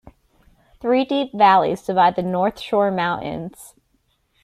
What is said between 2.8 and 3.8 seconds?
Mountains.